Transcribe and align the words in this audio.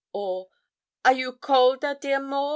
or 0.13 0.47
'Are 1.05 1.13
you 1.13 1.33
cold 1.33 1.83
a, 1.83 1.93
dear 1.93 2.19
Maud?' 2.19 2.41